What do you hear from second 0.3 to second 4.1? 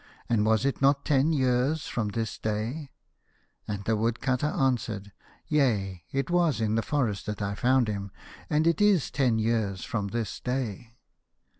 was it not ten years from this day?" And the